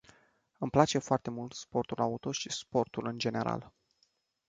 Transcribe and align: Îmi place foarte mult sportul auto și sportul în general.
Îmi 0.57 0.71
place 0.71 0.97
foarte 0.97 1.29
mult 1.29 1.53
sportul 1.53 1.99
auto 2.01 2.31
și 2.31 2.51
sportul 2.51 3.07
în 3.07 3.17
general. 3.17 3.71